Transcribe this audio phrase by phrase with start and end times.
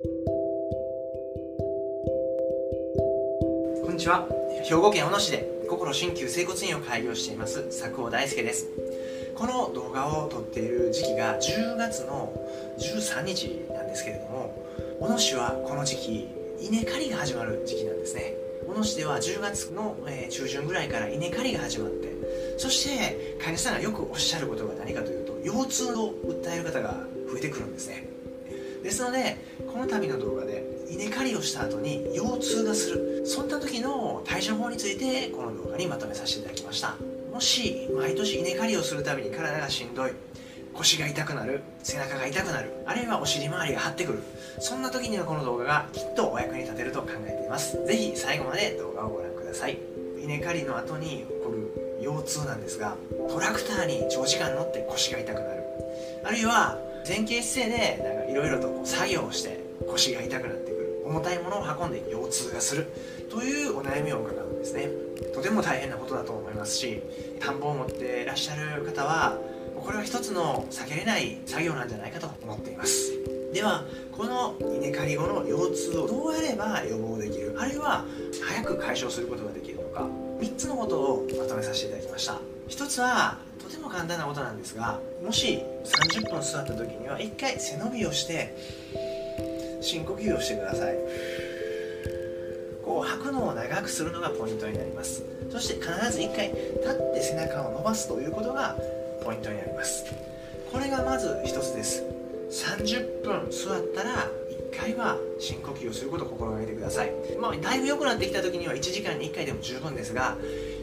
[0.00, 0.06] こ
[3.90, 4.28] んにちは。
[4.64, 7.64] 兵庫県小野市で心鍼灸整骨院を開業しています。
[7.64, 8.68] 佐久尾大輔です。
[9.34, 12.32] この動画を撮っている時期が10月の
[12.78, 14.54] 13日なんですけれども
[15.00, 16.28] 小野市はこの時期
[16.60, 18.36] 稲刈りが始まる時期なんですね。
[18.68, 19.96] 小野市では10月の、
[20.30, 22.14] 中旬ぐらいから稲刈りが始まって
[22.56, 26.94] そして患者さんがよくおっしゃることが何かというと腰痛を訴える方が
[27.32, 28.17] 増えてくるんですね。
[28.82, 29.36] ですので
[29.70, 33.26] この度の動画で稲刈りをした後に腰痛がする。
[33.26, 36.96] そんな時の対処法についてこの動画にまとめさせていただきました。
[37.32, 40.12] もし毎年稲刈りをするたびに体がしんどい。
[40.74, 41.60] 腰が痛くなる。
[41.82, 42.70] 背中が痛くなる。
[42.86, 44.22] あるいはお尻周りが張ってくる。
[44.60, 47.76] そんな時にはこの動画がきっとお役に立てると考えています。
[47.84, 49.78] 是非最後まで動画をご覧ください。
[50.22, 52.96] 稲刈りの後に起こる腰痛なんですが
[53.28, 55.62] トラクターに長時間乗って腰が痛くなる。
[56.24, 56.78] あるいは
[57.08, 59.58] 前傾姿勢でいろいろとこう作業をして
[59.88, 62.92] 腰が痛くなってくる重たいものを運んで腰痛がする
[63.30, 64.90] というお悩みを伺うんですね。
[65.34, 67.00] とても大変なことだと思いますし
[67.40, 69.38] 田んぼを持ってらっしゃる方は
[69.82, 73.12] これは一つの避けれない作業なんじゃないかと思っています。
[73.54, 78.04] ではこの稲刈り後の腰痛をどうやれば予防できるあるいは
[78.46, 80.02] 早く解消することができるのか
[80.40, 82.38] 3つのことをまとめさせていただきました。
[82.68, 88.56] 1つはとても簡単なことなんですがもし30分座った時には1回背伸びをして
[89.82, 90.96] 深呼吸をしてください。
[92.84, 95.22] こう吐くのを長くするのがポイントになります。
[95.50, 98.76] そして必ず1回立って背中を伸ばすということが
[99.22, 100.04] ポイントになります。
[100.72, 102.02] これがまず1つです。
[102.50, 104.26] 30分座ったら
[104.88, 110.36] 1回は深呼吸をすることを心がけてください、まあ、だいぶ良くなってきた時には1時間に1回でも十分ですが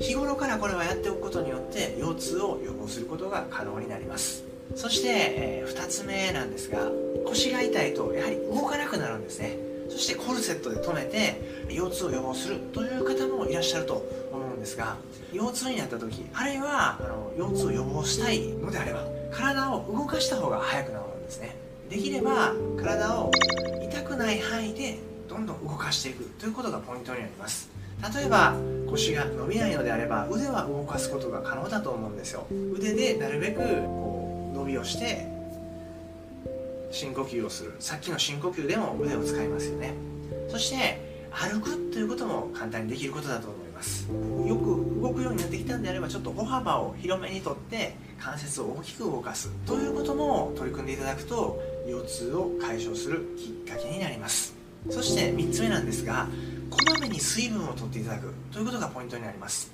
[0.00, 4.44] 日頃からこれはやっておくことによって腰痛を予防することが可能になります。
[4.74, 6.90] そして、えー、2つ目なんですが
[7.26, 9.56] 腰が痛いとやはり動かなくなるんですね。
[9.90, 14.96] そしてコルセットで留めて腰痛を予防するという方もいらっしゃると思うんですが
[15.34, 21.54] 腰痛になった時あるいはあの腰痛を予防したいのであれば体を動かした方が早く治るんですね。
[21.90, 23.30] できれば体を
[23.82, 24.98] 痛くない範囲で
[25.28, 26.24] どんどん動かしていく。
[26.38, 27.70] ということがポイントになります。
[28.14, 28.54] 例えば
[28.88, 32.46] 腰が伸びないのであれば腕は動かすことが可能だと思うんですよ。
[32.50, 35.30] 腕でなるべくこう伸びをして
[36.90, 37.74] 深呼吸をする。
[37.78, 39.94] さっきの深呼吸でも腕を使いますよね。
[40.48, 41.00] そして
[41.30, 44.08] 歩くということも簡単にできることだと思います。
[44.46, 49.50] よく動くようになってきたんであればちょっと歩幅を広めにとって関節を大きく動かす。
[49.66, 54.54] ということも取り組んでいただくと腰痛を解消するきっかけになります。
[54.90, 56.28] そして3つ目なんですが
[56.70, 59.70] こまめに水分をとっていただくということがポイントになります。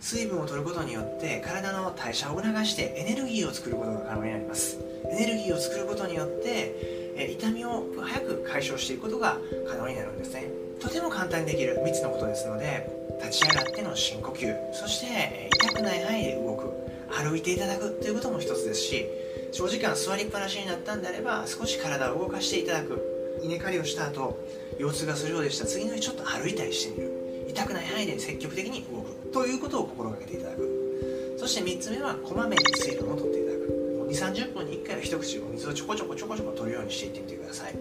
[0.00, 4.78] 水分を取ることによって体の代謝を促してエネルギーを作ることが可能になります。
[5.10, 9.38] エネルギーを作ることによって痛みを早く解消していくことが
[9.68, 10.48] 可能になるんですね。
[10.80, 12.88] とても簡単にできる3つのことですので
[13.18, 14.72] 立ち上がっての深呼吸。
[14.72, 16.88] そして痛くない範囲で動く。
[17.10, 19.06] 歩いていただくということも一つですし
[19.52, 23.40] 長時間座りっぱなしになったんであれば少し体を動かしていただく。
[23.42, 24.36] 稲刈りをした後
[24.78, 25.64] 腰痛がするようでした。
[25.64, 27.46] 次の日ちょっと歩いたりしてみる。
[27.48, 29.14] 痛くない範囲で積極的に動く。
[29.32, 31.36] ということを心がけていただく。
[31.38, 33.58] そして3つ目はこまめに水分をとっていただく。
[34.08, 37.74] 2 3 0分に1回は一口お水をちょこちょこちょこちょこ取るようにしていってみてください。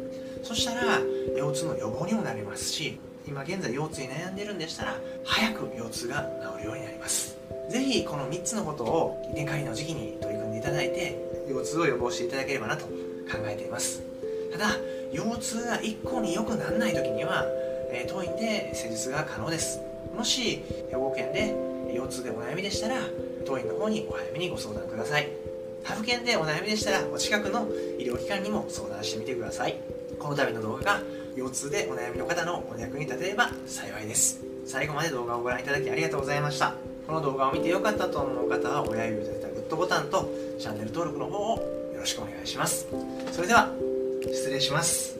[0.44, 1.00] そしたら
[1.38, 7.38] 腰痛の予防にもなりますし今現在腰痛に悩んでるんでしたら早く腰痛が治るようになります。
[7.70, 10.37] 是非この3つのことを稲刈りの時期に取り
[10.68, 11.18] ただいて
[11.48, 12.92] 腰痛を予防していただければなと考
[13.46, 14.04] えています。
[14.52, 14.76] ただ
[15.14, 17.46] 腰痛が一向に良くならない時には、
[17.90, 19.80] え、当院で施術が可能です。
[20.14, 21.56] もし兵庫県で
[21.96, 22.96] 腰痛でお悩みでしたら
[23.46, 25.30] 当院の方にお早めにご相談ください。
[25.86, 27.66] 他府県でお悩みでしたらお近くの
[27.98, 29.78] 医療機関にも相談してみてください。
[30.20, 31.02] この度の動画が
[31.38, 34.42] 腰痛でお悩みの方のお役に立てれば幸いです。
[34.66, 36.74] 最後まで動画をご覧いただきありがとうございました。
[37.08, 41.58] この動画を見てよかったと思う方は親指を立てたグッドボタンとチャンネル登録の方を
[41.94, 42.88] よろしくお願いします。
[43.32, 43.72] それでは
[44.32, 45.18] 失礼します。